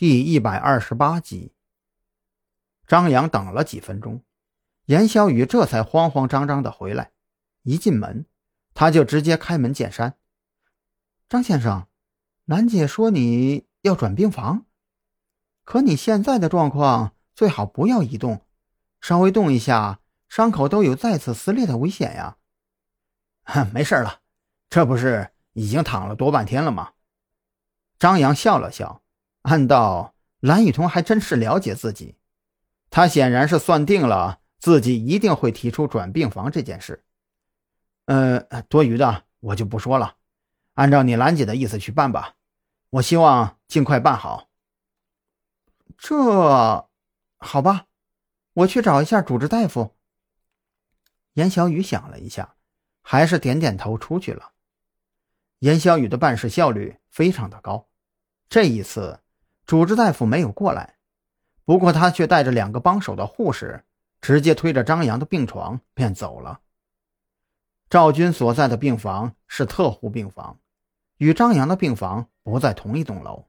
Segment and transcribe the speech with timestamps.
[0.00, 1.52] 第一百二十八集，
[2.86, 4.24] 张扬等了几分钟，
[4.86, 7.12] 严小雨这才慌慌张张的回来。
[7.64, 8.24] 一进门，
[8.72, 10.16] 他就直接开门见山
[11.28, 11.86] ：“张先生，
[12.46, 14.64] 兰姐说你要转病房，
[15.64, 18.46] 可你现在的状况最好不要移动，
[19.02, 22.38] 稍微动一下，伤口都有再次撕裂的危险呀。
[23.74, 24.22] ”“没事了，
[24.70, 26.94] 这不是已经躺了多半天了吗？”
[28.00, 28.99] 张扬笑了笑。
[29.42, 32.16] 暗道蓝雨桐还真是了解自己，
[32.90, 37.04] 他显然是算定了自己一定会提出转病房这件事。
[38.06, 40.16] 呃，多余的我就不说了，
[40.74, 42.34] 按照你兰姐的意思去办吧。
[42.90, 44.48] 我希望尽快办好。
[45.96, 46.88] 这，
[47.38, 47.86] 好吧，
[48.52, 49.94] 我去找一下主治大夫。
[51.34, 52.56] 严小雨想了一下，
[53.02, 54.52] 还是点点头出去了。
[55.60, 57.88] 严小雨的办事效率非常的高，
[58.48, 59.19] 这一次。
[59.70, 60.96] 主治大夫没有过来，
[61.64, 63.84] 不过他却带着两个帮手的护士，
[64.20, 66.58] 直接推着张扬的病床便走了。
[67.88, 70.58] 赵军所在的病房是特护病房，
[71.18, 73.46] 与张扬的病房不在同一栋楼。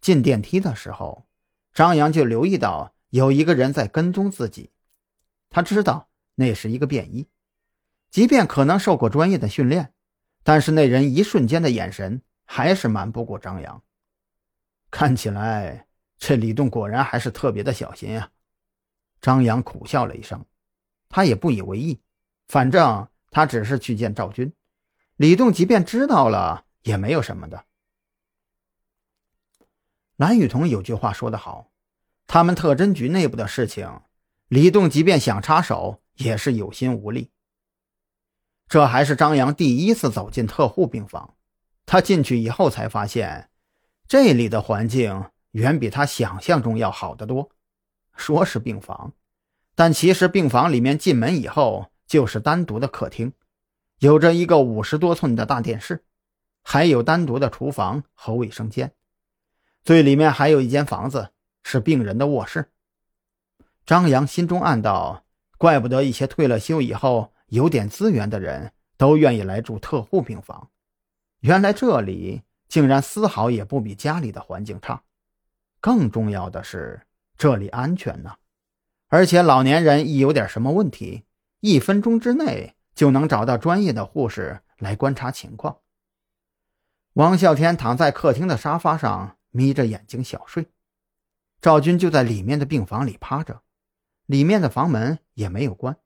[0.00, 1.24] 进电梯的时候，
[1.72, 4.72] 张扬就留意到有一个人在跟踪自己，
[5.50, 7.28] 他知道那是一个便衣，
[8.10, 9.92] 即便可能受过专业的训练，
[10.42, 13.83] 但是那人一瞬间的眼神还是瞒不过张扬。
[14.94, 18.30] 看起来，这李栋果然还是特别的小心啊！
[19.20, 20.44] 张扬苦笑了一声，
[21.08, 22.00] 他也不以为意，
[22.46, 24.52] 反正他只是去见赵军，
[25.16, 27.64] 李栋即便知道了也没有什么的。
[30.14, 31.72] 蓝雨桐有句话说得好，
[32.28, 34.00] 他们特侦局内部的事情，
[34.46, 37.32] 李栋即便想插手，也是有心无力。
[38.68, 41.34] 这还是张扬第一次走进特护病房，
[41.84, 43.50] 他进去以后才发现。
[44.06, 47.50] 这里的环境远比他想象中要好得多。
[48.16, 49.12] 说是病房，
[49.74, 53.32] 但其实病房里面进门以后就是单独的客厅，
[53.98, 56.04] 有着一个五十多寸的大电视，
[56.62, 58.92] 还有单独的厨房和卫生间。
[59.82, 61.30] 最里面还有一间房子
[61.64, 62.70] 是病人的卧室。
[63.84, 65.24] 张扬心中暗道：
[65.58, 70.70] 怪不得一些退了休以后有点资源的人都愿意来住特护病房，
[71.40, 72.42] 原来这里。
[72.74, 75.04] 竟然丝毫也不比家里的环境差，
[75.80, 77.06] 更重要的是
[77.38, 78.34] 这里安全呢，
[79.06, 81.24] 而且老年人一有点什么问题，
[81.60, 85.78] 一分钟之内就能找到专业的护士来观察情况。
[87.12, 90.66] 王啸天躺在客厅的沙发上，眯着眼睛小睡。
[91.60, 93.62] 赵军就在里面的病房里趴着，
[94.26, 95.96] 里面的房门也没有关，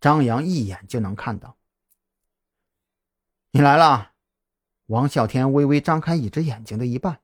[0.00, 1.56] 张扬一眼就能看到。
[3.52, 4.09] 你来了。
[4.90, 7.20] 王啸天微微张开一只眼睛的一半，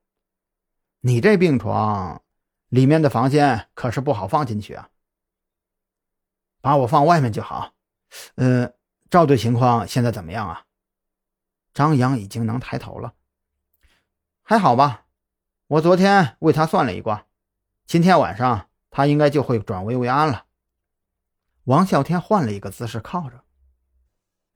[1.00, 2.22] 你这病床
[2.68, 4.88] 里面的房间可是不好放进去啊，
[6.60, 7.74] 把我放外面就好。
[8.36, 8.72] 呃，
[9.10, 10.66] 赵队情况现在怎么样啊？
[11.74, 13.14] 张扬已经能抬头了，
[14.44, 15.06] 还好吧？
[15.66, 17.26] 我昨天为他算了一卦，
[17.84, 20.46] 今天晚上他应该就会转危为安了。
[21.64, 23.42] 王啸天换了一个姿势靠着，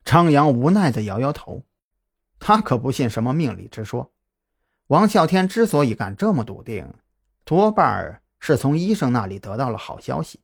[0.04, 1.64] 张扬无奈的摇摇头。
[2.40, 4.12] 他可不信什么命理之说。
[4.88, 6.92] 王啸天之所以敢这么笃定，
[7.44, 10.40] 多半是从医生那里得到了好消息。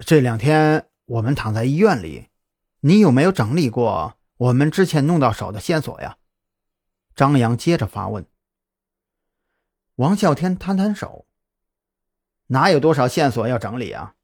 [0.00, 2.28] 这两天我们躺在医院里，
[2.80, 6.16] 你有没有整理过我们之前弄到手的线索呀？
[7.14, 8.26] 张扬接着发问。
[9.96, 11.26] 王啸天摊摊手
[12.48, 14.14] ：“哪有多少线索要整理啊？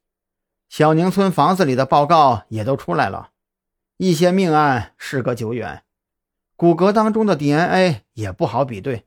[0.68, 3.32] 小宁村房子里的报告也都出来了。”
[3.96, 5.84] 一些命案事隔久远，
[6.56, 9.06] 骨骼当中的 DNA 也不好比对。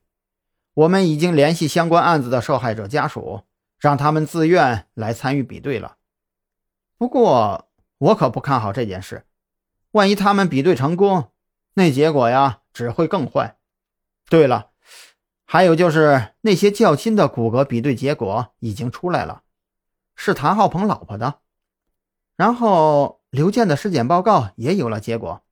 [0.72, 3.42] 我们已经联系相关案子的受害者家属，
[3.78, 5.96] 让他们自愿来参与比对了。
[6.96, 9.26] 不过，我可不看好这件事。
[9.90, 11.32] 万一他们比对成功，
[11.74, 13.58] 那结果呀只会更坏。
[14.30, 14.70] 对了，
[15.44, 19.42] 还有就是那些较亲的骨骼比对结果已经出来了，
[20.16, 21.40] 是谭浩鹏老婆的。
[22.36, 23.17] 然后。
[23.30, 25.44] 刘健的尸检报告也有了结果，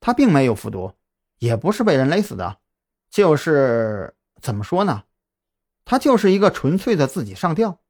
[0.00, 0.94] 他并没有服毒，
[1.38, 2.58] 也不是被人勒死的，
[3.08, 5.04] 就是怎么说呢？
[5.84, 7.80] 他就是一个纯粹的自己上吊。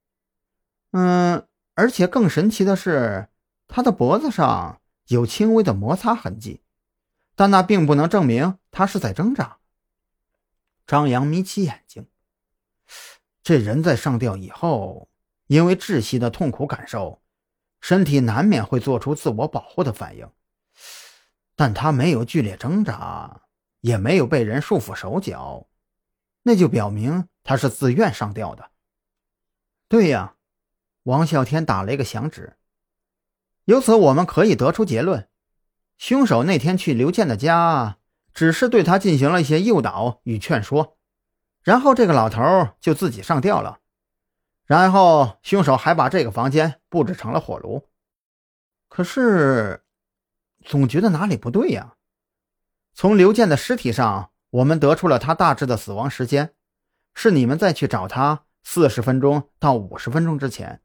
[0.93, 3.29] 嗯，而且更神奇的是，
[3.67, 6.61] 他的脖子上有轻微的摩擦痕迹，
[7.35, 9.59] 但那并不能证明他是在挣扎。
[10.87, 12.07] 张扬眯起眼睛，
[13.43, 15.09] 这人在上吊以后，
[15.47, 17.23] 因为窒息的痛苦感受。
[17.81, 20.31] 身体难免会做出自我保护的反应，
[21.57, 23.43] 但他没有剧烈挣扎，
[23.81, 25.67] 也没有被人束缚手脚，
[26.43, 28.71] 那就表明他是自愿上吊的。
[29.89, 30.35] 对呀，
[31.05, 32.57] 王啸天打了一个响指。
[33.65, 35.29] 由此我们可以得出结论：
[35.99, 37.99] 凶手那天去刘健的家，
[38.33, 40.99] 只是对他进行了一些诱导与劝说，
[41.63, 42.43] 然后这个老头
[42.81, 43.81] 就自己上吊了。
[44.71, 47.89] 然后凶手还把这个房间布置成了火炉。
[48.89, 49.83] 可是，
[50.65, 51.97] 总觉得哪里不对呀？
[52.95, 56.55] 从刘健的尸体上，我们得出了他大致的死亡时间，
[57.15, 60.81] 是你们再去找他四十分钟到五十分钟之前，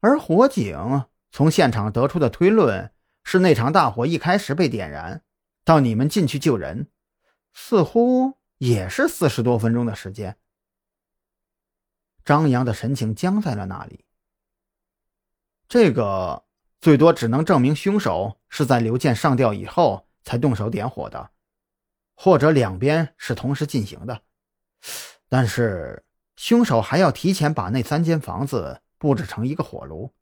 [0.00, 1.06] 而火警。
[1.30, 2.92] 从现场得出的推论
[3.24, 5.22] 是，那场大火一开始被点燃，
[5.64, 6.88] 到你们进去救人，
[7.54, 10.36] 似乎也是四十多分钟的时间。
[12.28, 14.04] 张扬的神情僵在了那里。
[15.66, 16.44] 这个
[16.78, 21.30] 最多只能证明凶手是在刘健上吊以后才动手点火的，
[22.14, 24.20] 或者两边是同时进行的。
[25.30, 26.04] 但是
[26.36, 30.12] 凶手还要提前把那三间房子布置成一个火炉。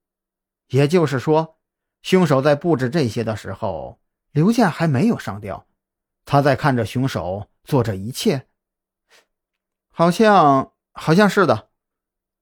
[0.68, 1.58] 也就是说，
[2.02, 3.98] 凶手在布置这些的时候，
[4.30, 5.66] 刘健还没有上吊，
[6.24, 8.46] 他在看着凶手做这一切。
[9.88, 11.68] 好像好像是的，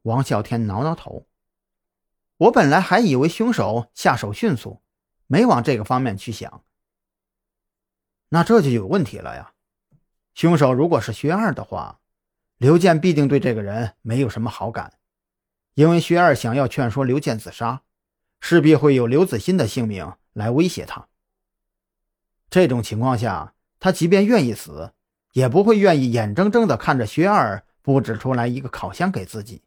[0.04, 1.26] 王啸天挠挠头。
[2.38, 4.80] 我本来还以为凶手下手迅速，
[5.26, 6.62] 没往这个方面去想。
[8.30, 9.52] 那这就有问题了呀！
[10.34, 12.00] 凶手如果是薛二的话，
[12.56, 14.94] 刘健必定对这个人没有什么好感，
[15.74, 17.82] 因为薛二想要劝说刘健自杀。
[18.40, 21.08] 势必会有刘子欣的性命来威胁他。
[22.50, 24.92] 这种情况下，他即便愿意死，
[25.32, 29.62] 也不会愿意眼睁睁地看着薛二布置出来一个烤箱给自己。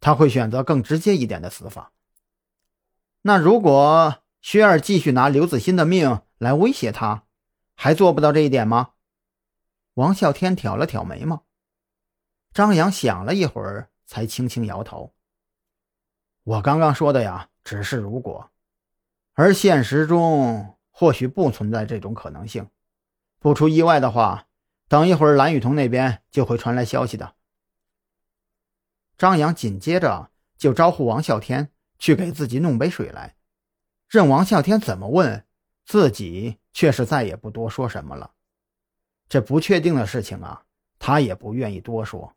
[0.00, 1.92] 他会选择更直接一点的死法。
[3.22, 7.24] 那如果薛二继续拿刘子欣的命来威胁他，
[7.74, 8.90] 还做不到这一点吗？
[9.94, 11.44] 王啸天挑了挑眉毛。
[12.52, 15.14] 张扬想了一会儿，才轻轻摇头。
[16.44, 17.48] 我刚刚说的呀。
[17.64, 18.50] 只是如果，
[19.34, 22.70] 而现实中或许不存在这种可能性。
[23.38, 24.46] 不出意外的话，
[24.88, 27.34] 等一会儿蓝雨桐那边就会传来消息的。
[29.18, 33.34] 张扬紧接着就招呼王啸天去给自己弄杯水来，
[34.08, 35.44] 任王啸天怎么问，
[35.84, 38.30] 自己却是再也不多说什么了。
[39.28, 40.62] 这不确定的事情啊，
[41.00, 42.34] 他也不愿意多说。